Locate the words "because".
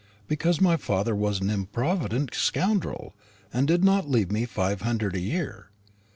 0.27-0.59